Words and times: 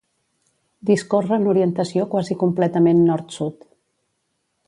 Discorre 0.89 1.37
en 1.41 1.45
orientació 1.51 2.07
quasi 2.15 2.39
completament 2.45 3.05
nord-sud. 3.13 3.71